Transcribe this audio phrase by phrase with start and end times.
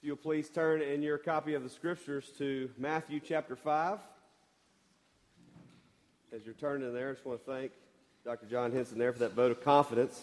[0.00, 3.98] If you'll please turn in your copy of the scriptures to Matthew chapter 5.
[6.34, 7.72] As you're turning there, I just want to thank
[8.24, 8.46] Dr.
[8.46, 10.22] John Henson there for that vote of confidence.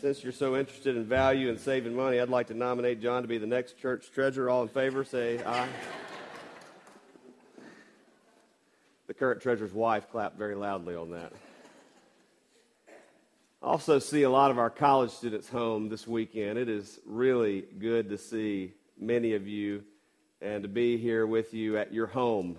[0.00, 3.28] Since you're so interested in value and saving money, I'd like to nominate John to
[3.28, 4.48] be the next church treasurer.
[4.48, 5.68] All in favor, say aye.
[9.08, 11.32] the current treasurer's wife clapped very loudly on that.
[13.60, 16.56] Also see a lot of our college students home this weekend.
[16.56, 19.82] It is really good to see many of you
[20.40, 22.56] and to be here with you at your home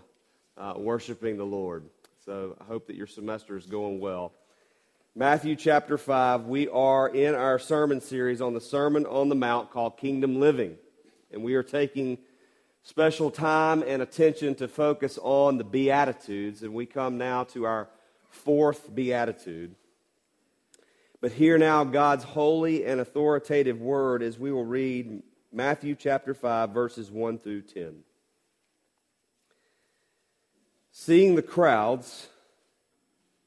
[0.57, 1.85] uh, worshiping the Lord.
[2.25, 4.33] So I hope that your semester is going well.
[5.15, 9.71] Matthew chapter 5, we are in our sermon series on the Sermon on the Mount
[9.71, 10.75] called Kingdom Living.
[11.31, 12.17] And we are taking
[12.83, 16.61] special time and attention to focus on the Beatitudes.
[16.61, 17.87] And we come now to our
[18.27, 19.75] fourth Beatitude.
[21.21, 26.69] But hear now God's holy and authoritative word as we will read Matthew chapter 5,
[26.69, 27.95] verses 1 through 10.
[30.91, 32.27] Seeing the crowds,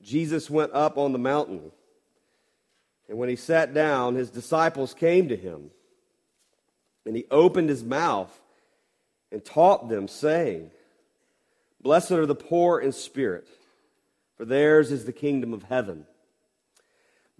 [0.02, 1.70] Jesus went up on the mountain.
[3.08, 5.70] And when he sat down, his disciples came to him.
[7.06, 8.38] And he opened his mouth
[9.30, 10.70] and taught them, saying,
[11.80, 13.48] Blessed are the poor in spirit,
[14.36, 16.06] for theirs is the kingdom of heaven.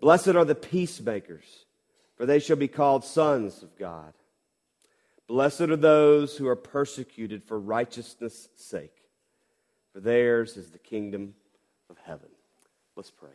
[0.00, 1.66] Blessed are the peacemakers,
[2.16, 4.14] for they shall be called sons of God.
[5.28, 8.96] Blessed are those who are persecuted for righteousness' sake,
[9.92, 11.34] for theirs is the kingdom
[11.88, 12.30] of heaven.
[12.96, 13.30] Let's pray.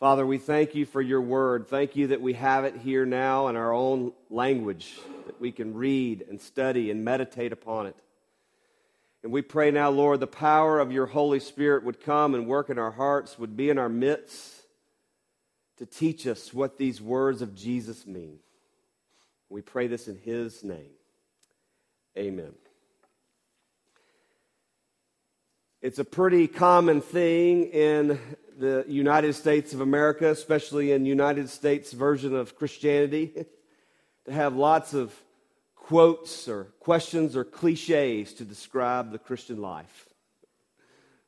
[0.00, 1.68] Father, we thank you for your word.
[1.68, 5.72] Thank you that we have it here now in our own language, that we can
[5.74, 7.96] read and study and meditate upon it.
[9.24, 12.68] And we pray now, Lord, the power of your Holy Spirit would come and work
[12.68, 14.52] in our hearts, would be in our midst
[15.78, 18.40] to teach us what these words of Jesus mean.
[19.48, 20.90] We pray this in his name.
[22.18, 22.52] Amen.
[25.80, 28.18] It's a pretty common thing in
[28.58, 33.46] the United States of America, especially in United States version of Christianity,
[34.26, 35.14] to have lots of
[35.84, 40.08] quotes or questions or cliches to describe the Christian life.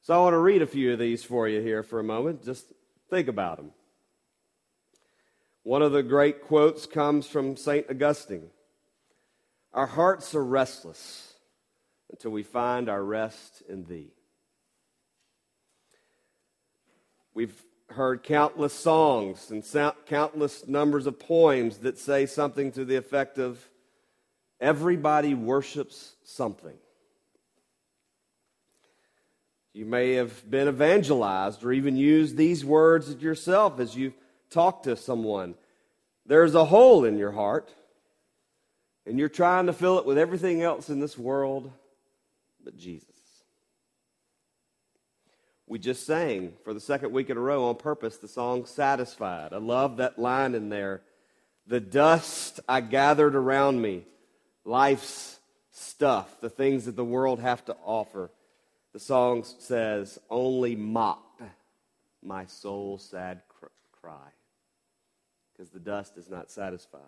[0.01, 2.43] So I want to read a few of these for you here for a moment.
[2.43, 2.73] Just
[3.11, 3.73] think about them.
[5.63, 7.85] One of the great quotes comes from St.
[7.91, 8.49] Augustine
[9.75, 11.35] Our hearts are restless
[12.11, 14.15] until we find our rest in Thee.
[17.35, 19.63] We've heard countless songs and
[20.07, 23.69] countless numbers of poems that say something to the effect of,
[24.61, 26.77] Everybody worships something.
[29.73, 34.15] You may have been evangelized or even used these words yourself as you
[34.49, 35.55] talk to someone.
[36.25, 37.71] There's a hole in your heart,
[39.05, 41.71] and you're trying to fill it with everything else in this world
[42.65, 43.07] but Jesus.
[45.67, 49.53] We just sang for the second week in a row on purpose the song Satisfied.
[49.53, 51.03] I love that line in there.
[51.67, 54.05] The dust I gathered around me
[54.67, 55.39] life's
[55.71, 58.31] stuff, the things that the world have to offer.
[58.93, 61.23] The song says, Only mock
[62.23, 63.43] my soul sad
[64.01, 64.29] cry,
[65.53, 66.99] because the dust does not satisfy.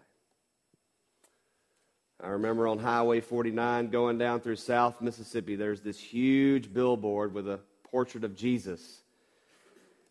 [2.22, 7.48] I remember on Highway 49 going down through South Mississippi, there's this huge billboard with
[7.48, 9.00] a portrait of Jesus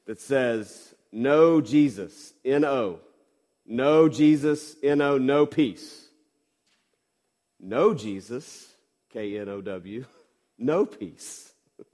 [0.05, 2.99] that says, No Jesus, N O.
[3.65, 6.06] No Jesus, N O, no peace
[7.59, 8.73] know Jesus,
[9.11, 10.05] K N O W,
[10.57, 11.51] no peace.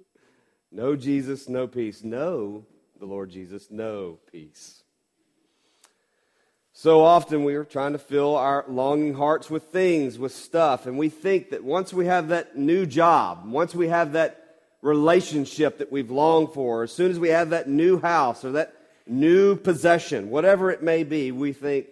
[0.71, 2.03] no Jesus, no peace.
[2.03, 2.65] Know
[2.99, 4.83] the Lord Jesus, no peace.
[6.75, 10.97] So often we are trying to fill our longing hearts with things, with stuff, and
[10.97, 15.91] we think that once we have that new job, once we have that relationship that
[15.91, 18.73] we've longed for, as soon as we have that new house or that
[19.05, 21.87] new possession, whatever it may be, we think,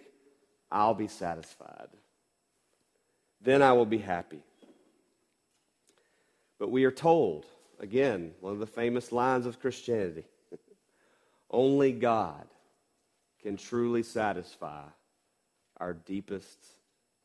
[0.70, 1.88] I'll be satisfied.
[3.42, 4.42] Then I will be happy.
[6.58, 7.44] But we are told,
[7.80, 10.24] again, one of the famous lines of Christianity
[11.50, 12.46] only God
[13.42, 14.84] can truly satisfy
[15.78, 16.58] our deepest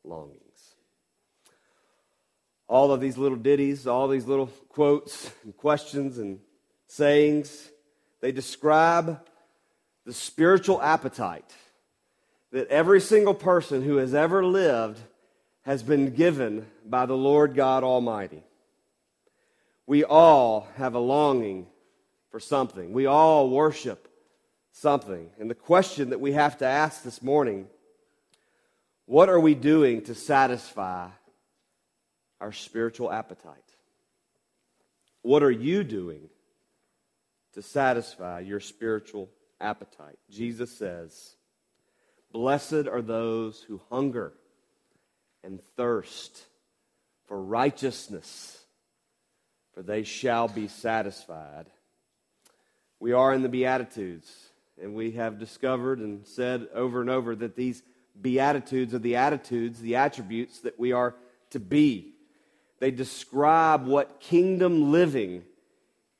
[0.02, 0.74] longings.
[2.66, 6.40] All of these little ditties, all these little quotes and questions and
[6.88, 7.70] sayings,
[8.20, 9.20] they describe
[10.04, 11.54] the spiritual appetite
[12.50, 14.98] that every single person who has ever lived
[15.68, 18.42] has been given by the Lord God Almighty.
[19.86, 21.66] We all have a longing
[22.30, 22.94] for something.
[22.94, 24.08] We all worship
[24.72, 25.28] something.
[25.38, 27.66] And the question that we have to ask this morning
[29.04, 31.08] what are we doing to satisfy
[32.40, 33.74] our spiritual appetite?
[35.20, 36.30] What are you doing
[37.52, 39.28] to satisfy your spiritual
[39.60, 40.18] appetite?
[40.30, 41.36] Jesus says,
[42.32, 44.32] Blessed are those who hunger
[45.42, 46.44] and thirst
[47.26, 48.58] for righteousness,
[49.74, 51.66] for they shall be satisfied.
[53.00, 54.30] We are in the Beatitudes,
[54.80, 57.82] and we have discovered and said over and over that these
[58.20, 61.14] Beatitudes are the attitudes, the attributes that we are
[61.50, 62.14] to be.
[62.80, 65.44] They describe what kingdom living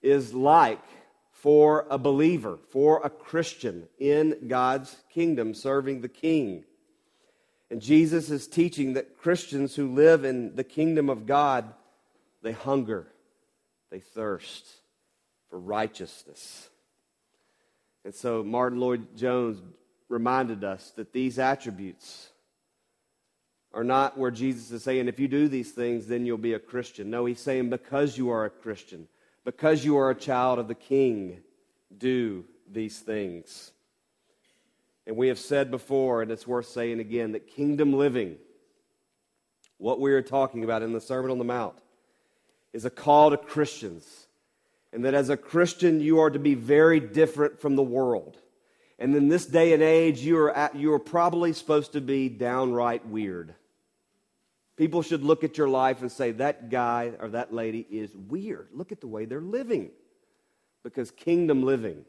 [0.02, 0.84] is like
[1.30, 6.64] for a believer, for a Christian in God's kingdom, serving the King.
[7.70, 11.72] And Jesus is teaching that Christians who live in the kingdom of God,
[12.42, 13.06] they hunger,
[13.90, 14.66] they thirst
[15.50, 16.70] for righteousness.
[18.04, 19.60] And so Martyn Lloyd-Jones
[20.08, 22.30] reminded us that these attributes
[23.74, 26.58] are not where Jesus is saying, if you do these things, then you'll be a
[26.58, 27.10] Christian.
[27.10, 29.08] No, he's saying, because you are a Christian,
[29.44, 31.40] because you are a child of the King,
[31.96, 33.72] do these things.
[35.08, 38.36] And we have said before, and it's worth saying again, that kingdom living,
[39.78, 41.78] what we are talking about in the Sermon on the Mount,
[42.74, 44.26] is a call to Christians.
[44.92, 48.36] And that as a Christian, you are to be very different from the world.
[48.98, 52.28] And in this day and age, you are, at, you are probably supposed to be
[52.28, 53.54] downright weird.
[54.76, 58.68] People should look at your life and say, that guy or that lady is weird.
[58.74, 59.90] Look at the way they're living.
[60.84, 62.04] Because kingdom living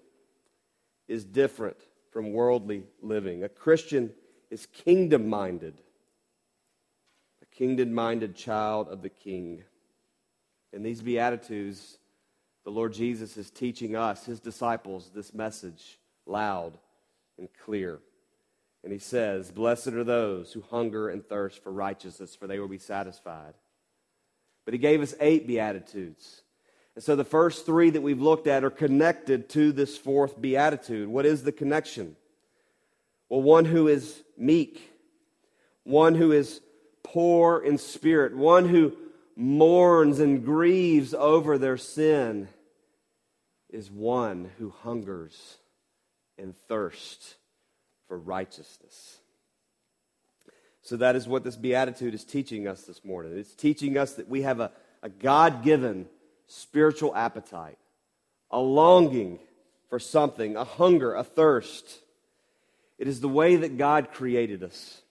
[1.07, 1.77] is different
[2.11, 3.43] from worldly living.
[3.43, 4.11] A Christian
[4.49, 5.81] is kingdom minded,
[7.41, 9.63] a kingdom minded child of the King.
[10.73, 11.97] In these Beatitudes,
[12.63, 16.77] the Lord Jesus is teaching us, his disciples, this message loud
[17.37, 17.99] and clear.
[18.83, 22.67] And he says, Blessed are those who hunger and thirst for righteousness, for they will
[22.67, 23.53] be satisfied.
[24.65, 26.43] But he gave us eight Beatitudes.
[26.99, 31.07] So the first three that we've looked at are connected to this fourth Beatitude.
[31.07, 32.17] What is the connection?
[33.29, 34.81] Well, one who is meek,
[35.83, 36.59] one who is
[37.03, 38.97] poor in spirit, one who
[39.37, 42.49] mourns and grieves over their sin,
[43.69, 45.57] is one who hungers
[46.37, 47.35] and thirsts
[48.09, 49.19] for righteousness.
[50.81, 53.37] So that is what this beatitude is teaching us this morning.
[53.37, 56.07] It's teaching us that we have a, a God given
[56.49, 57.77] spiritual appetite,
[58.51, 59.39] a longing
[59.89, 61.99] for something, a hunger, a thirst.
[62.97, 65.01] It is the way that God created us.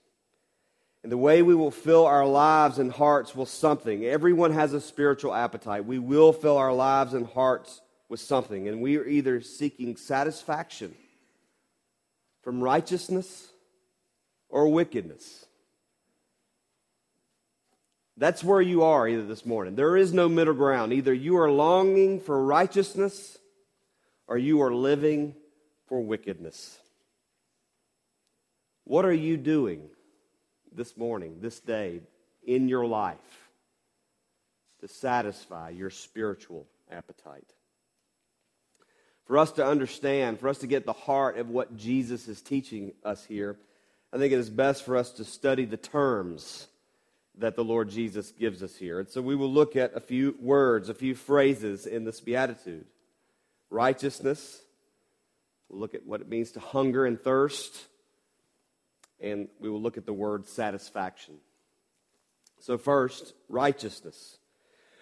[1.01, 4.05] And the way we will fill our lives and hearts with something.
[4.05, 5.85] Everyone has a spiritual appetite.
[5.85, 8.67] We will fill our lives and hearts with something.
[8.67, 10.93] And we are either seeking satisfaction
[12.43, 13.47] from righteousness
[14.49, 15.45] or wickedness.
[18.19, 19.75] That's where you are either this morning.
[19.75, 20.91] There is no middle ground.
[20.93, 23.37] Either you are longing for righteousness
[24.27, 25.35] or you are living
[25.87, 26.77] for wickedness.
[28.83, 29.89] What are you doing
[30.71, 32.01] this morning, this day,
[32.45, 33.17] in your life
[34.81, 37.53] to satisfy your spiritual appetite?
[39.29, 42.93] for us to understand, for us to get the heart of what Jesus is teaching
[43.05, 43.59] us here,
[44.11, 46.65] I think it is best for us to study the terms
[47.39, 48.99] that the Lord Jesus gives us here.
[48.99, 52.85] And so we will look at a few words, a few phrases in this beatitude
[53.71, 54.61] righteousness,
[55.69, 57.85] we'll look at what it means to hunger and thirst,
[59.19, 61.35] and we will look at the word satisfaction.
[62.59, 64.37] So, first, righteousness.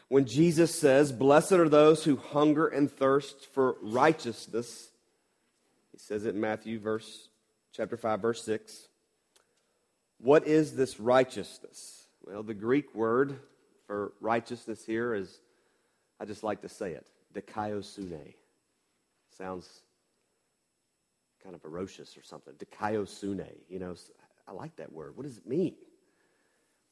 [0.10, 4.90] When Jesus says, Blessed are those who hunger and thirst for righteousness,
[5.92, 7.30] he says it in Matthew verse
[7.74, 8.90] chapter 5 verse 6.
[10.20, 11.97] What is this righteousness?
[12.28, 13.40] Well, the Greek word
[13.86, 15.40] for righteousness here is
[16.20, 18.34] I just like to say it, dikaiosune.
[19.38, 19.82] Sounds
[21.42, 22.54] kind of ferocious or something.
[22.56, 23.96] Dikaiosune, you know,
[24.46, 25.16] I like that word.
[25.16, 25.76] What does it mean?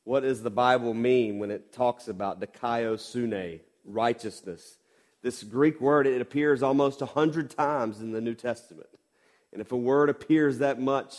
[0.05, 4.77] What does the Bible mean when it talks about dikaiosune, righteousness?
[5.21, 8.87] This Greek word, it appears almost a hundred times in the New Testament.
[9.51, 11.17] And if a word appears that much,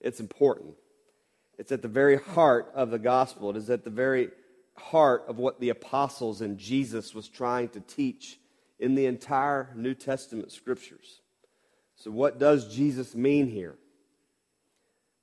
[0.00, 0.76] it's important.
[1.58, 3.50] It's at the very heart of the gospel.
[3.50, 4.30] It is at the very
[4.76, 8.38] heart of what the apostles and Jesus was trying to teach
[8.78, 11.20] in the entire New Testament scriptures.
[11.96, 13.74] So, what does Jesus mean here?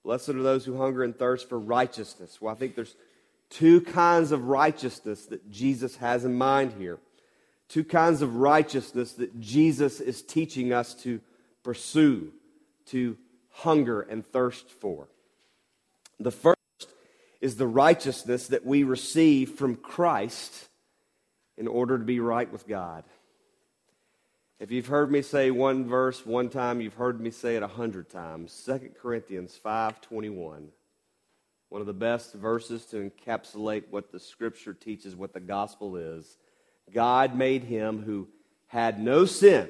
[0.04, 2.40] Blessed are those who hunger and thirst for righteousness.
[2.42, 2.96] Well, I think there's
[3.50, 7.00] two kinds of righteousness that Jesus has in mind here.
[7.70, 11.22] Two kinds of righteousness that Jesus is teaching us to
[11.64, 12.32] pursue,
[12.88, 13.18] to
[13.50, 15.08] hunger and thirst for.
[16.20, 16.56] The first
[17.42, 20.70] is the righteousness that we receive from Christ
[21.58, 23.04] in order to be right with God.
[24.60, 27.68] If you've heard me say one verse one time, you've heard me say it a
[27.68, 28.64] hundred times.
[28.66, 30.68] 2 Corinthians 5.21.
[31.70, 36.38] One of the best verses to encapsulate what the scripture teaches, what the gospel is.
[36.94, 38.30] God made him who
[38.68, 39.68] had no sin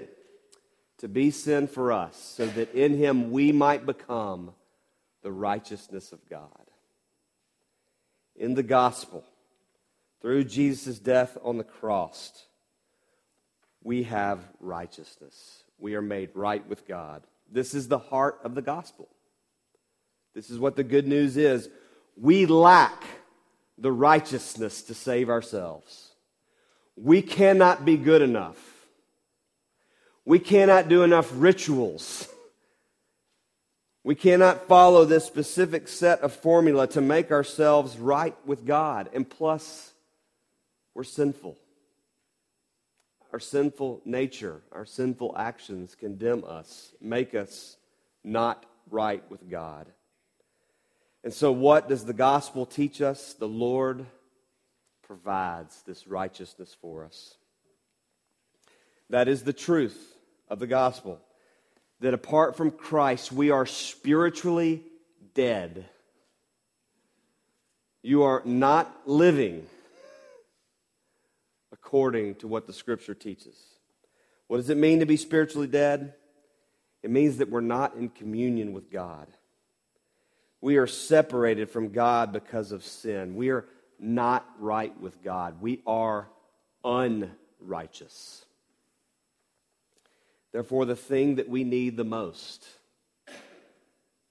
[0.99, 4.51] to be sin for us, so that in him we might become
[5.25, 6.69] the righteousness of God.
[8.35, 9.23] In the gospel,
[10.21, 12.45] through Jesus' death on the cross,
[13.83, 15.63] we have righteousness.
[15.79, 17.23] We are made right with God.
[17.51, 19.07] This is the heart of the gospel.
[20.35, 21.69] This is what the good news is.
[22.15, 23.03] We lack
[23.79, 26.11] the righteousness to save ourselves.
[26.95, 28.59] We cannot be good enough.
[30.23, 32.29] We cannot do enough rituals
[34.05, 39.09] we cannot follow this specific set of formula to make ourselves right with God.
[39.15, 39.93] And plus,
[40.93, 41.57] we're sinful.
[43.33, 47.77] Our sinful nature, our sinful actions condemn us, make us
[48.23, 49.87] not right with God.
[51.23, 53.33] And so, what does the gospel teach us?
[53.33, 54.05] The Lord
[55.01, 57.37] provides this righteousness for us.
[59.09, 60.15] That is the truth
[60.47, 61.19] of the gospel
[62.05, 64.83] that apart from Christ, we are spiritually
[65.33, 65.85] dead.
[68.03, 69.65] You are not living
[71.73, 73.57] according to what the scripture teaches.
[74.45, 76.13] What does it mean to be spiritually dead?
[77.01, 79.25] It means that we're not in communion with God.
[80.61, 83.35] We are separated from God because of sin.
[83.35, 83.65] We are
[83.97, 85.59] not right with God.
[85.59, 86.29] We are
[86.83, 88.44] unrighteous.
[90.55, 92.65] Therefore, the thing that we need the most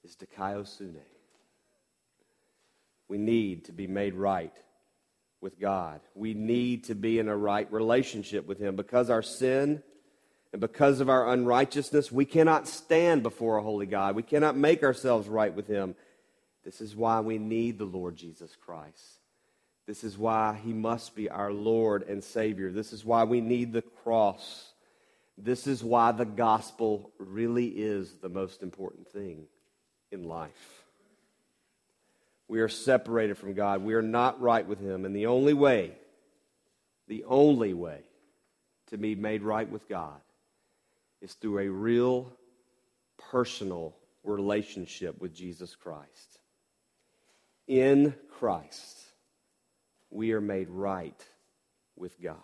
[0.02, 1.02] is dikaiosune.
[3.08, 4.56] We need to be made right
[5.42, 6.00] with God.
[6.14, 9.82] We need to be in a right relationship with Him because our sin
[10.50, 14.16] and because of our unrighteousness, we cannot stand before a holy God.
[14.16, 15.94] We cannot make ourselves right with Him.
[16.64, 19.18] This is why we need the Lord Jesus Christ.
[19.86, 22.72] This is why He must be our Lord and Savior.
[22.72, 24.70] This is why we need the cross.
[25.36, 29.46] This is why the gospel really is the most important thing
[30.12, 30.84] in life.
[32.46, 33.82] We are separated from God.
[33.82, 35.04] We are not right with Him.
[35.04, 35.92] And the only way,
[37.08, 38.00] the only way
[38.90, 40.20] to be made right with God
[41.20, 42.32] is through a real
[43.30, 46.38] personal relationship with Jesus Christ.
[47.66, 48.98] In Christ,
[50.10, 51.20] we are made right
[51.96, 52.36] with God.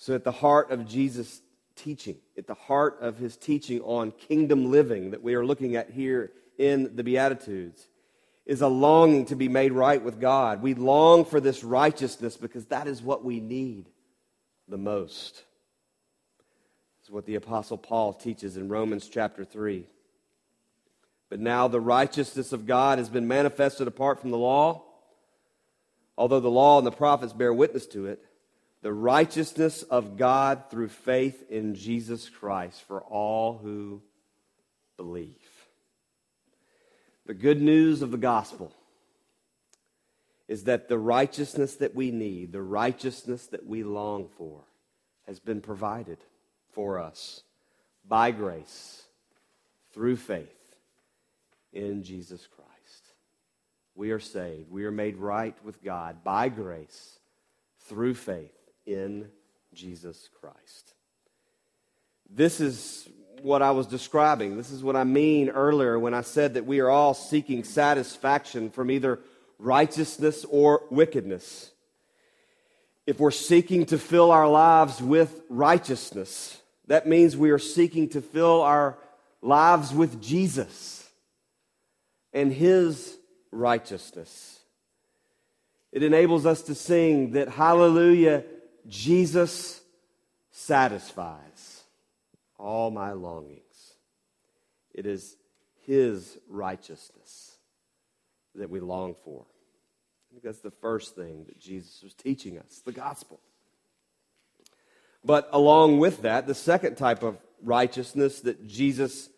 [0.00, 1.42] So, at the heart of Jesus'
[1.74, 5.90] teaching, at the heart of his teaching on kingdom living that we are looking at
[5.90, 7.88] here in the Beatitudes,
[8.46, 10.62] is a longing to be made right with God.
[10.62, 13.86] We long for this righteousness because that is what we need
[14.68, 15.42] the most.
[17.00, 19.84] It's what the Apostle Paul teaches in Romans chapter 3.
[21.28, 24.84] But now the righteousness of God has been manifested apart from the law,
[26.16, 28.24] although the law and the prophets bear witness to it
[28.82, 34.02] the righteousness of God through faith in Jesus Christ for all who
[34.96, 35.34] believe.
[37.26, 38.72] The good news of the gospel
[40.46, 44.64] is that the righteousness that we need, the righteousness that we long for,
[45.26, 46.18] has been provided
[46.72, 47.42] for us
[48.06, 49.02] by grace
[49.92, 50.76] through faith
[51.72, 52.68] in Jesus Christ.
[53.94, 54.70] We are saved.
[54.70, 57.18] We are made right with God by grace
[57.80, 58.57] through faith
[58.88, 59.28] in
[59.74, 60.94] Jesus Christ.
[62.28, 63.08] This is
[63.42, 64.56] what I was describing.
[64.56, 68.70] This is what I mean earlier when I said that we are all seeking satisfaction
[68.70, 69.20] from either
[69.58, 71.70] righteousness or wickedness.
[73.06, 78.20] If we're seeking to fill our lives with righteousness, that means we are seeking to
[78.20, 78.98] fill our
[79.40, 81.08] lives with Jesus
[82.32, 83.16] and His
[83.50, 84.58] righteousness.
[85.92, 88.44] It enables us to sing that, Hallelujah
[88.88, 89.80] Jesus
[90.50, 91.82] satisfies
[92.58, 93.62] all my longings.
[94.94, 95.36] It is
[95.86, 97.56] his righteousness
[98.54, 99.44] that we long for.
[99.44, 103.40] I think that's the first thing that Jesus was teaching us the gospel.
[105.24, 109.28] But along with that, the second type of righteousness that Jesus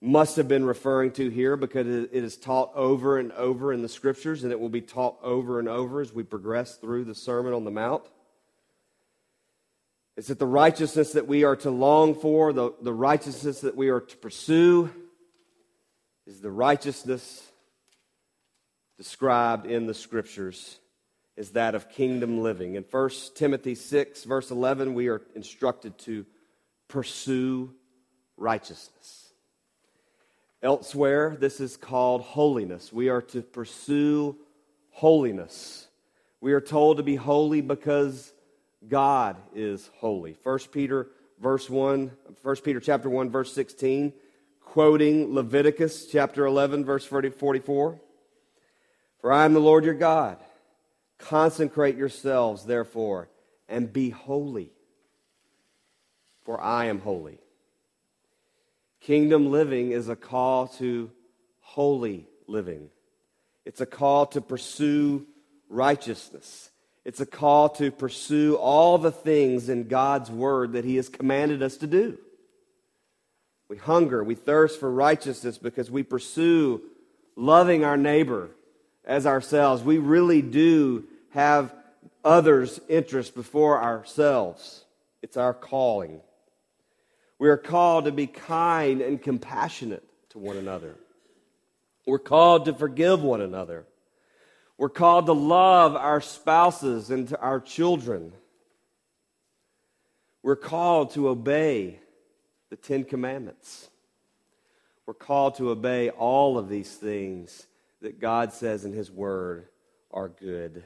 [0.00, 3.88] must have been referring to here because it is taught over and over in the
[3.88, 7.52] scriptures and it will be taught over and over as we progress through the Sermon
[7.52, 8.04] on the Mount.
[10.16, 13.88] Is it the righteousness that we are to long for, the, the righteousness that we
[13.88, 14.90] are to pursue,
[16.26, 17.42] is the righteousness
[18.96, 20.78] described in the scriptures
[21.36, 22.74] is that of kingdom living.
[22.74, 26.24] In 1 Timothy 6, verse 11, we are instructed to
[26.88, 27.74] pursue
[28.36, 29.34] righteousness.
[30.62, 32.92] Elsewhere, this is called holiness.
[32.92, 34.36] We are to pursue
[34.90, 35.86] holiness.
[36.40, 38.32] We are told to be holy because
[38.86, 40.36] God is holy.
[40.42, 41.08] 1 Peter
[41.40, 42.10] verse 1,
[42.42, 44.12] 1 Peter chapter 1 verse 16,
[44.60, 48.00] quoting Leviticus chapter 11 verse 44.
[49.20, 50.38] For I am the Lord your God.
[51.18, 53.28] Consecrate yourselves therefore
[53.68, 54.70] and be holy.
[56.44, 57.38] For I am holy.
[59.00, 61.10] Kingdom living is a call to
[61.60, 62.90] holy living.
[63.64, 65.26] It's a call to pursue
[65.68, 66.70] righteousness.
[67.06, 71.62] It's a call to pursue all the things in God's word that He has commanded
[71.62, 72.18] us to do.
[73.68, 76.82] We hunger, we thirst for righteousness because we pursue
[77.36, 78.50] loving our neighbor
[79.04, 79.84] as ourselves.
[79.84, 81.72] We really do have
[82.24, 84.84] others' interests before ourselves.
[85.22, 86.20] It's our calling.
[87.38, 90.96] We are called to be kind and compassionate to one another.
[92.04, 93.86] We're called to forgive one another.
[94.78, 98.32] We're called to love our spouses and our children.
[100.42, 102.00] We're called to obey
[102.68, 103.88] the Ten Commandments.
[105.06, 107.66] We're called to obey all of these things
[108.02, 109.68] that God says in His Word
[110.10, 110.84] are good.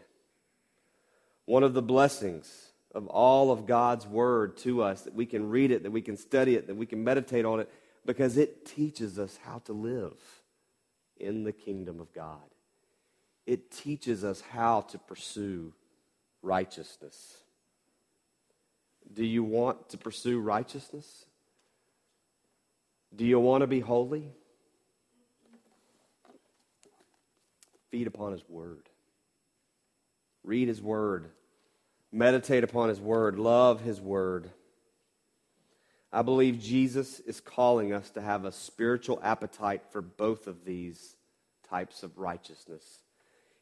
[1.47, 5.72] One of the blessings of all of God's Word to us that we can read
[5.72, 7.68] it, that we can study it, that we can meditate on it,
[8.07, 10.16] because it teaches us how to live
[11.16, 12.38] in the kingdom of God
[13.50, 15.72] it teaches us how to pursue
[16.40, 17.36] righteousness.
[19.12, 21.24] Do you want to pursue righteousness?
[23.16, 24.30] Do you want to be holy?
[27.90, 28.88] Feed upon His Word.
[30.44, 31.28] Read His Word.
[32.12, 33.36] Meditate upon His Word.
[33.36, 34.48] Love His Word.
[36.12, 41.16] I believe Jesus is calling us to have a spiritual appetite for both of these
[41.68, 43.00] types of righteousness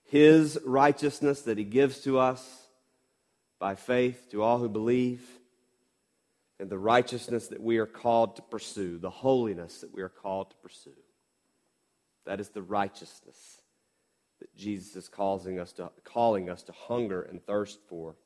[0.09, 2.63] his righteousness that he gives to us
[3.59, 5.23] by faith to all who believe,
[6.59, 10.51] and the righteousness that we are called to pursue, the holiness that we are called
[10.51, 10.91] to pursue.
[12.27, 13.63] That is the righteousness
[14.41, 18.17] that Jesus is calling us to, calling us to hunger and thirst for.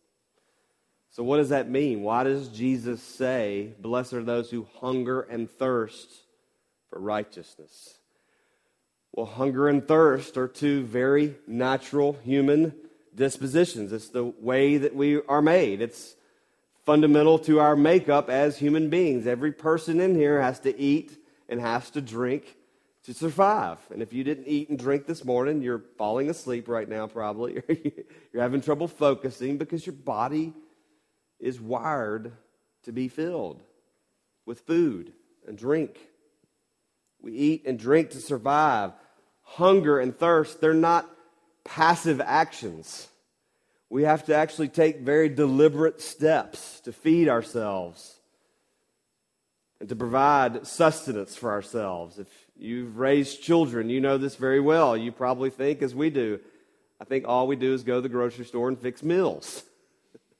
[1.10, 2.02] So, what does that mean?
[2.02, 6.08] Why does Jesus say, Blessed are those who hunger and thirst
[6.88, 7.98] for righteousness?
[9.12, 12.74] Well, hunger and thirst are two very natural human
[13.14, 13.92] dispositions.
[13.92, 15.82] It's the way that we are made.
[15.82, 16.14] It's
[16.86, 19.26] fundamental to our makeup as human beings.
[19.26, 22.56] Every person in here has to eat and has to drink
[23.04, 23.78] to survive.
[23.90, 27.62] And if you didn't eat and drink this morning, you're falling asleep right now, probably.
[28.32, 30.54] you're having trouble focusing because your body
[31.38, 32.32] is wired
[32.84, 33.60] to be filled
[34.46, 35.12] with food
[35.46, 35.98] and drink.
[37.20, 38.92] We eat and drink to survive
[39.56, 41.08] hunger and thirst, they're not
[41.64, 43.08] passive actions.
[43.90, 48.16] We have to actually take very deliberate steps to feed ourselves
[49.78, 52.18] and to provide sustenance for ourselves.
[52.18, 54.96] If you've raised children, you know this very well.
[54.96, 56.40] You probably think, as we do,
[57.00, 59.64] I think all we do is go to the grocery store and fix meals.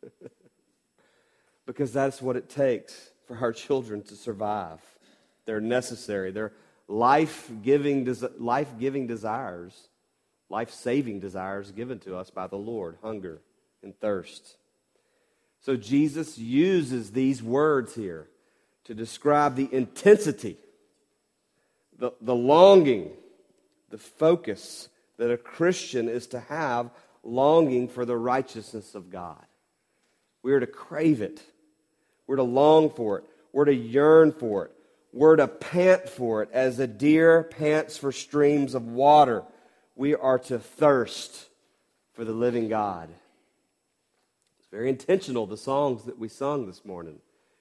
[1.67, 4.81] because that's what it takes for our children to survive.
[5.45, 6.31] They're necessary.
[6.31, 6.53] They're
[6.93, 8.05] life giving
[8.39, 9.89] life giving desires,
[10.51, 13.41] life saving desires given to us by the Lord hunger
[13.83, 14.57] and thirst.
[15.61, 18.29] So Jesus uses these words here
[18.85, 20.59] to describe the intensity,
[21.99, 23.11] the, the longing,
[23.89, 26.91] the focus that a Christian is to have
[27.23, 29.45] longing for the righteousness of God.
[30.43, 31.41] We are to crave it.
[32.27, 33.25] We're to long for it.
[33.53, 34.73] We're to yearn for it.
[35.13, 39.45] We're to pant for it as a deer pants for streams of water.
[39.95, 41.49] We are to thirst
[42.15, 43.11] for the living God.
[44.59, 47.19] It's very intentional, the songs that we sung this morning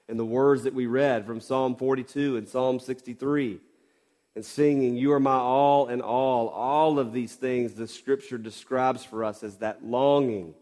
[0.08, 3.60] and the words that we read from Psalm 42 and Psalm 63.
[4.36, 6.48] and singing, You are my all and all.
[6.50, 10.54] All of these things the scripture describes for us as that longing,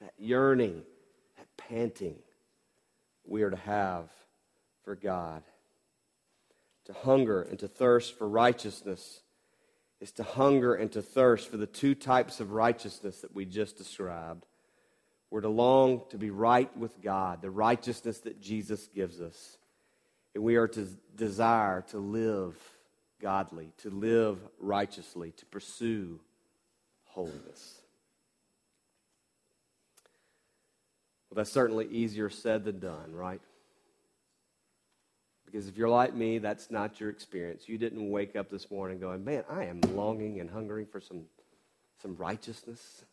[0.00, 0.82] that yearning,
[1.36, 2.16] that panting
[3.26, 4.08] we are to have
[4.84, 5.42] for God.
[6.86, 9.22] To hunger and to thirst for righteousness
[10.00, 13.78] is to hunger and to thirst for the two types of righteousness that we just
[13.78, 14.46] described.
[15.30, 19.58] We're to long to be right with God, the righteousness that Jesus gives us.
[20.34, 22.56] And we are to desire to live
[23.20, 26.20] godly, to live righteously, to pursue
[27.04, 27.80] holiness.
[31.30, 33.40] Well, that's certainly easier said than done, right?
[35.52, 37.64] Because if you're like me, that's not your experience.
[37.68, 41.24] You didn't wake up this morning going, man, I am longing and hungering for some,
[42.00, 43.04] some righteousness.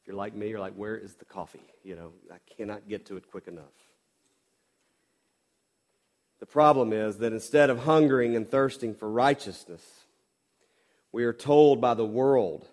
[0.00, 1.62] If you're like me, you're like, where is the coffee?
[1.84, 3.64] You know, I cannot get to it quick enough.
[6.40, 9.82] The problem is that instead of hungering and thirsting for righteousness,
[11.12, 12.66] we are told by the world,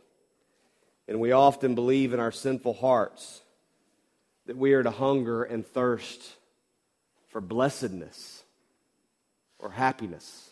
[1.08, 3.42] and we often believe in our sinful hearts,
[4.48, 6.38] that we are to hunger and thirst
[7.34, 8.44] for blessedness
[9.58, 10.52] or happiness.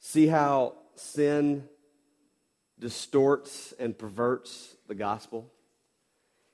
[0.00, 1.68] See how sin
[2.78, 5.52] distorts and perverts the gospel?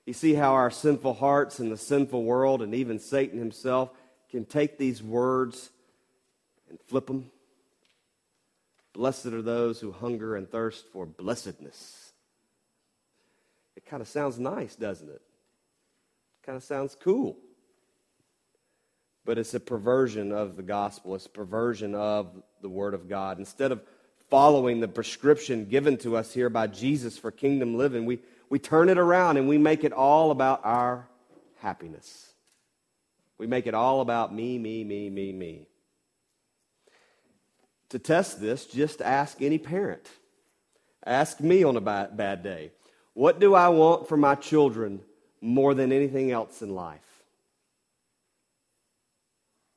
[0.06, 3.90] You see how our sinful hearts and the sinful world and even Satan himself
[4.28, 5.70] can take these words
[6.68, 7.30] and flip them?
[8.92, 12.12] Blessed are those who hunger and thirst for blessedness.
[13.76, 15.22] It kind of sounds nice, doesn't it?
[16.46, 17.36] Kind of sounds cool.
[19.24, 22.30] But it's a perversion of the gospel, it's a perversion of
[22.62, 23.40] the Word of God.
[23.40, 23.82] Instead of
[24.30, 28.88] following the prescription given to us here by Jesus for kingdom living, we, we turn
[28.88, 31.08] it around and we make it all about our
[31.58, 32.32] happiness.
[33.38, 35.66] We make it all about me, me, me, me, me.
[37.88, 40.08] To test this, just ask any parent.
[41.04, 42.70] Ask me on a bad, bad day.
[43.14, 45.00] What do I want for my children
[45.40, 47.00] more than anything else in life.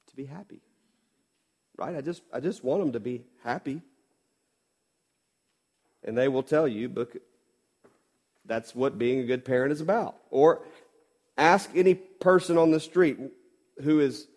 [0.07, 0.61] To be happy.
[1.77, 1.95] Right?
[1.95, 3.81] I just, I just want them to be happy.
[6.03, 7.11] And they will tell you, but
[8.45, 10.15] that's what being a good parent is about.
[10.31, 10.63] Or
[11.37, 13.17] ask any person on the street
[13.81, 14.27] who is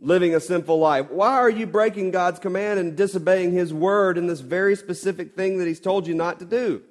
[0.00, 4.26] living a sinful life, why are you breaking God's command and disobeying His word in
[4.26, 6.82] this very specific thing that He's told you not to do?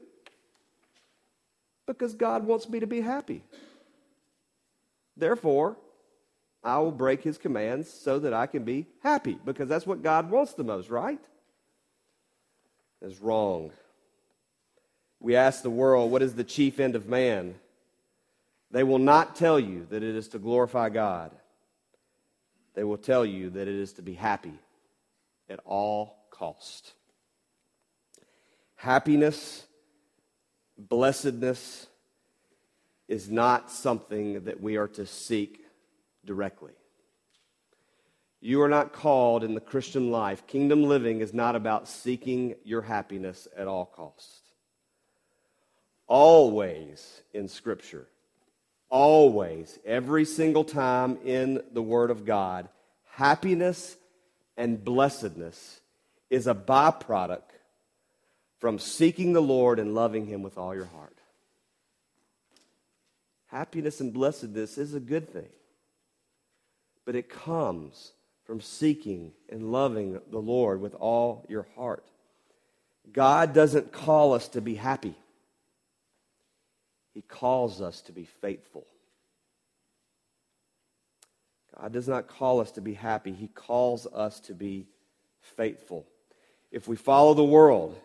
[1.89, 3.43] Because God wants me to be happy.
[5.17, 5.75] Therefore,
[6.63, 10.30] I will break his commands so that I can be happy, because that's what God
[10.30, 11.19] wants the most, right?
[13.02, 13.71] Is wrong.
[15.19, 17.56] We ask the world, what is the chief end of man?
[18.69, 21.32] They will not tell you that it is to glorify God.
[22.75, 24.54] They will tell you that it is to be happy
[25.49, 26.93] at all cost.
[28.75, 29.65] Happiness
[30.87, 31.87] blessedness
[33.07, 35.65] is not something that we are to seek
[36.25, 36.71] directly.
[38.41, 40.47] You are not called in the Christian life.
[40.47, 44.41] Kingdom living is not about seeking your happiness at all costs.
[46.07, 48.07] Always in Scripture,
[48.89, 52.69] always, every single time in the Word of God,
[53.11, 53.97] happiness
[54.55, 55.81] and blessedness
[56.29, 57.59] is a byproduct
[58.60, 61.17] from seeking the Lord and loving Him with all your heart.
[63.48, 65.50] Happiness and blessedness is a good thing,
[67.06, 68.12] but it comes
[68.43, 72.06] from seeking and loving the Lord with all your heart.
[73.12, 75.15] God doesn't call us to be happy,
[77.13, 78.86] He calls us to be faithful.
[81.80, 84.86] God does not call us to be happy, He calls us to be
[85.41, 86.06] faithful.
[86.72, 88.00] If we follow the world,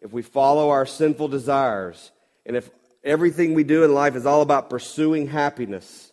[0.00, 2.12] if we follow our sinful desires,
[2.46, 2.70] and if
[3.04, 6.12] everything we do in life is all about pursuing happiness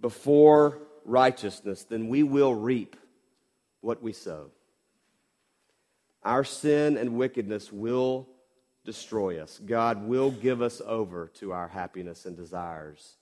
[0.00, 2.96] before righteousness, then we will reap
[3.80, 4.50] what we sow.
[6.22, 8.28] Our sin and wickedness will
[8.84, 9.60] destroy us.
[9.64, 13.16] God will give us over to our happiness and desires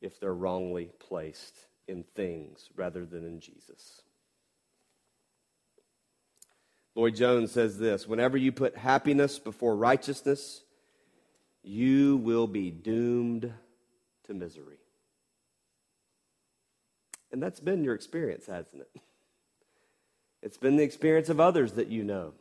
[0.00, 4.02] if they're wrongly placed in things rather than in Jesus.
[6.94, 10.62] Lloyd Jones says this Whenever you put happiness before righteousness,
[11.62, 13.52] you will be doomed
[14.24, 14.78] to misery.
[17.30, 19.02] And that's been your experience, hasn't it?
[20.44, 22.32] It's been the experience of others that you know.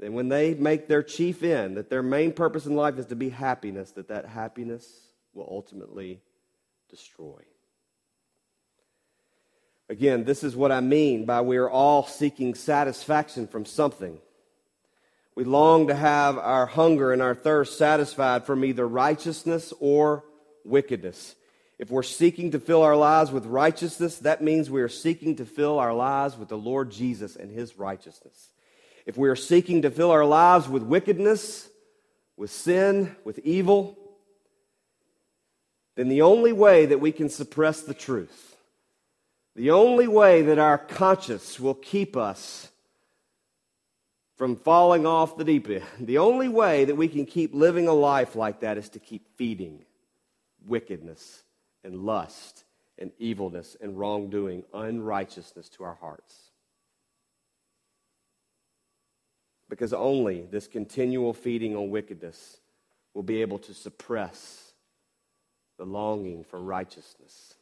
[0.00, 3.16] And when they make their chief end, that their main purpose in life is to
[3.16, 6.20] be happiness, that that happiness will ultimately
[6.88, 7.42] destroy.
[9.94, 14.18] Again, this is what I mean by we are all seeking satisfaction from something.
[15.36, 20.24] We long to have our hunger and our thirst satisfied from either righteousness or
[20.64, 21.36] wickedness.
[21.78, 25.46] If we're seeking to fill our lives with righteousness, that means we are seeking to
[25.46, 28.48] fill our lives with the Lord Jesus and his righteousness.
[29.06, 31.68] If we are seeking to fill our lives with wickedness,
[32.36, 33.96] with sin, with evil,
[35.94, 38.53] then the only way that we can suppress the truth,
[39.54, 42.70] the only way that our conscience will keep us
[44.36, 47.92] from falling off the deep end, the only way that we can keep living a
[47.92, 49.84] life like that is to keep feeding
[50.66, 51.44] wickedness
[51.84, 52.64] and lust
[52.98, 56.50] and evilness and wrongdoing, unrighteousness to our hearts.
[59.68, 62.58] Because only this continual feeding on wickedness
[63.14, 64.72] will be able to suppress
[65.78, 67.53] the longing for righteousness.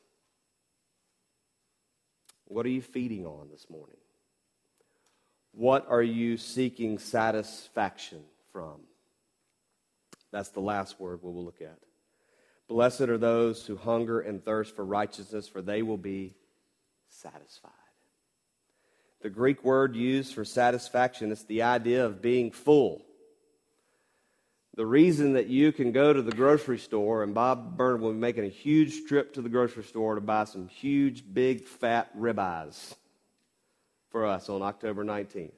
[2.52, 3.96] What are you feeding on this morning?
[5.52, 8.20] What are you seeking satisfaction
[8.52, 8.80] from?
[10.32, 11.78] That's the last word we will look at.
[12.68, 16.34] Blessed are those who hunger and thirst for righteousness, for they will be
[17.08, 17.70] satisfied.
[19.22, 23.02] The Greek word used for satisfaction is the idea of being full.
[24.74, 28.18] The reason that you can go to the grocery store, and Bob Burnham will be
[28.18, 32.94] making a huge trip to the grocery store to buy some huge, big, fat ribeyes
[34.10, 35.52] for us on October 19th.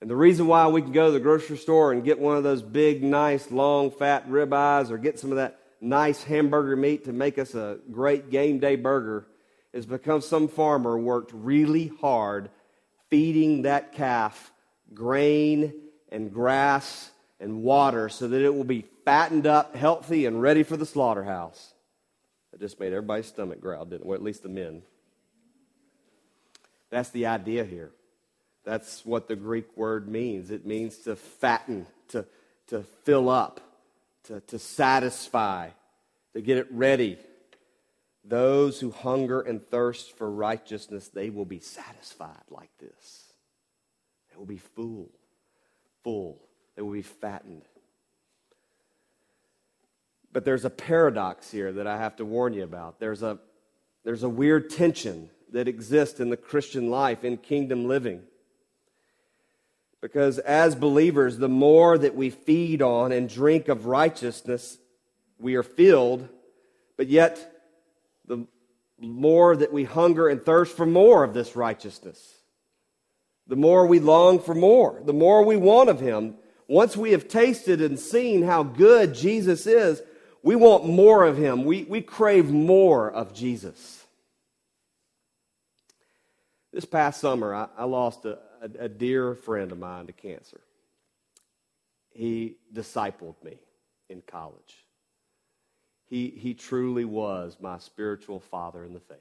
[0.00, 2.42] And the reason why we can go to the grocery store and get one of
[2.42, 7.12] those big, nice, long, fat ribeyes or get some of that nice hamburger meat to
[7.12, 9.26] make us a great game day burger
[9.72, 12.48] is because some farmer worked really hard
[13.10, 14.52] feeding that calf
[14.94, 15.72] grain
[16.10, 17.10] and grass
[17.44, 21.74] and water so that it will be fattened up, healthy, and ready for the slaughterhouse.
[22.50, 24.06] That just made everybody's stomach growl, didn't it?
[24.06, 24.82] Well, at least the men.
[26.88, 27.90] That's the idea here.
[28.64, 30.50] That's what the Greek word means.
[30.50, 32.24] It means to fatten, to,
[32.68, 33.60] to fill up,
[34.24, 35.68] to, to satisfy,
[36.32, 37.18] to get it ready.
[38.24, 43.34] Those who hunger and thirst for righteousness, they will be satisfied like this.
[44.30, 45.10] They will be full,
[46.02, 46.40] full.
[46.76, 47.62] They will be fattened.
[50.32, 52.98] But there's a paradox here that I have to warn you about.
[52.98, 53.38] There's a,
[54.04, 58.22] there's a weird tension that exists in the Christian life, in kingdom living.
[60.00, 64.76] Because as believers, the more that we feed on and drink of righteousness,
[65.38, 66.28] we are filled,
[66.96, 67.52] but yet
[68.26, 68.46] the
[68.98, 72.34] more that we hunger and thirst for more of this righteousness,
[73.46, 76.34] the more we long for more, the more we want of Him.
[76.68, 80.02] Once we have tasted and seen how good Jesus is,
[80.42, 81.64] we want more of Him.
[81.64, 84.04] We, we crave more of Jesus.
[86.72, 90.60] This past summer, I, I lost a, a, a dear friend of mine to cancer.
[92.10, 93.58] He discipled me
[94.08, 94.84] in college.
[96.06, 99.18] He, he truly was my spiritual father in the faith.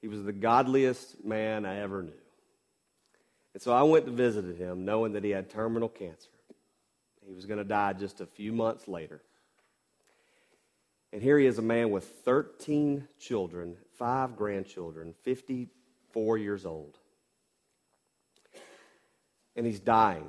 [0.00, 2.12] He was the godliest man I ever knew.
[3.54, 6.30] And so I went to visit him knowing that he had terminal cancer.
[7.26, 9.20] He was going to die just a few months later.
[11.12, 16.98] And here he is, a man with 13 children, five grandchildren, 54 years old
[19.56, 20.26] and he's dying.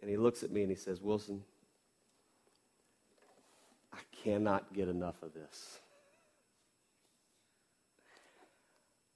[0.00, 1.42] And he looks at me and he says, Wilson,
[3.92, 5.80] I cannot get enough of this.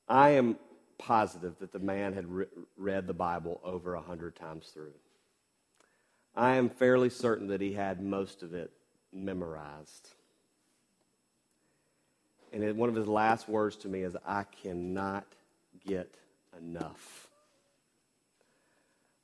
[0.08, 0.56] I am
[0.98, 4.94] positive that the man had re- read the Bible over a hundred times through.
[6.34, 8.72] I am fairly certain that he had most of it
[9.12, 10.10] memorized.
[12.52, 15.26] And one of his last words to me is, I cannot
[15.86, 16.14] get
[16.58, 17.28] enough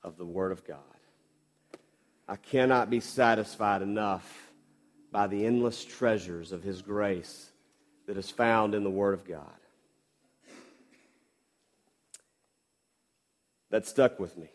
[0.03, 0.79] of the Word of God.
[2.29, 4.51] I cannot be satisfied enough
[5.11, 7.51] by the endless treasures of His grace
[8.07, 9.59] that is found in the Word of God.
[13.75, 14.47] That stuck with me.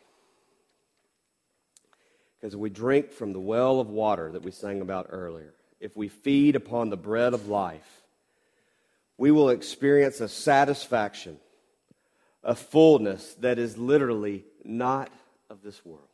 [2.39, 6.08] Because we drink from the well of water that we sang about earlier, if we
[6.08, 8.01] feed upon the bread of life,
[9.17, 11.38] we will experience a satisfaction,
[12.45, 15.12] a fullness that is literally not
[15.49, 16.08] of this world.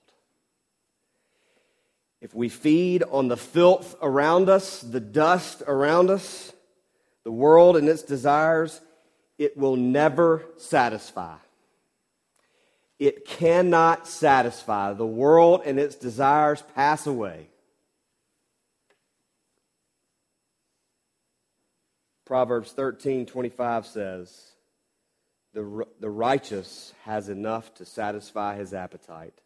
[2.21, 6.51] If we feed on the filth around us, the dust around us,
[7.23, 8.81] the world and its desires,
[9.37, 11.35] it will never satisfy.
[12.97, 14.93] It cannot satisfy.
[14.93, 17.49] The world and its desires pass away.
[22.25, 24.55] Proverbs 13 25 says,
[25.55, 29.39] the, the righteous has enough to satisfy his appetite,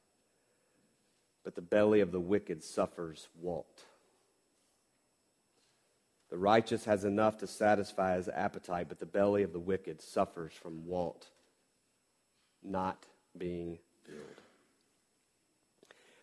[1.44, 3.66] but the belly of the wicked suffers want.
[6.32, 10.54] The righteous has enough to satisfy his appetite, but the belly of the wicked suffers
[10.54, 11.28] from want,
[12.64, 13.06] not
[13.38, 14.20] being filled.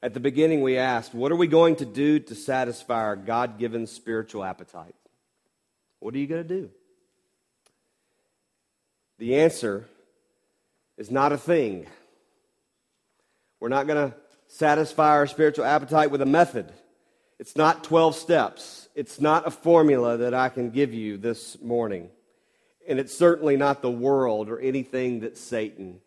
[0.03, 3.59] At the beginning, we asked, What are we going to do to satisfy our God
[3.59, 4.95] given spiritual appetite?
[6.01, 6.71] What are you going to do?
[9.19, 9.87] The answer
[10.97, 11.87] is not a thing.
[13.61, 14.17] We're not going to
[14.49, 16.71] satisfy our spiritual appetite with a method.
[17.39, 18.89] It's not 12 steps.
[18.95, 22.11] It's not a formula that I can give you this morning.
[22.89, 26.01] And it's certainly not the world or anything that Satan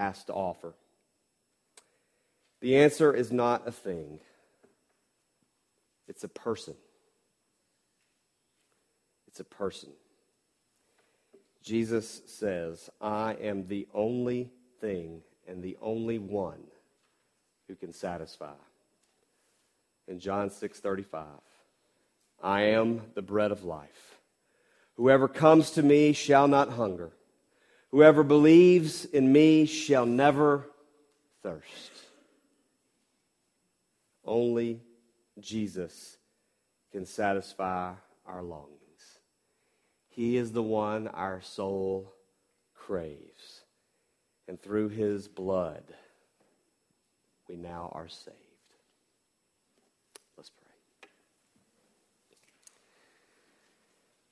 [0.00, 0.72] has to offer.
[2.60, 4.20] The answer is not a thing,
[6.08, 6.74] it's a person.
[9.28, 9.90] It's a person.
[11.62, 16.64] Jesus says, I am the only thing and the only one
[17.68, 18.58] who can satisfy.
[20.08, 21.26] In John 6:35,
[22.42, 24.18] I am the bread of life.
[24.96, 27.12] Whoever comes to me shall not hunger.
[27.92, 30.68] Whoever believes in me shall never
[31.42, 31.90] thirst.
[34.24, 34.80] Only
[35.40, 36.16] Jesus
[36.92, 37.94] can satisfy
[38.26, 38.78] our longings.
[40.08, 42.12] He is the one our soul
[42.74, 43.62] craves.
[44.46, 45.84] And through his blood,
[47.48, 48.36] we now are saved.
[50.36, 51.08] Let's pray.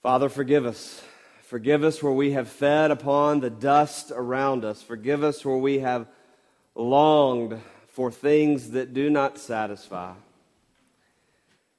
[0.02, 1.02] Father, forgive us.
[1.48, 4.82] Forgive us where we have fed upon the dust around us.
[4.82, 6.06] Forgive us where we have
[6.74, 10.12] longed for things that do not satisfy.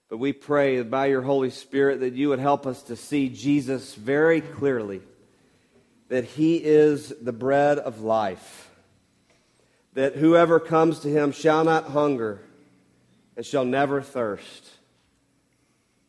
[0.10, 3.94] But we pray by your Holy Spirit that you would help us to see Jesus
[3.94, 5.02] very clearly,
[6.08, 8.72] that he is the bread of life,
[9.94, 12.42] that whoever comes to him shall not hunger
[13.38, 14.68] and shall never thirst,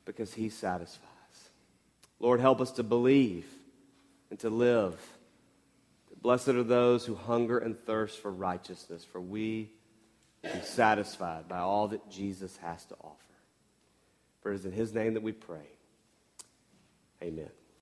[0.06, 1.09] because he satisfies.
[2.20, 3.46] Lord, help us to believe
[4.30, 5.00] and to live.
[6.22, 9.70] Blessed are those who hunger and thirst for righteousness, for we
[10.42, 13.16] be satisfied by all that Jesus has to offer.
[14.42, 15.66] For it is in his name that we pray.
[17.22, 17.50] Amen.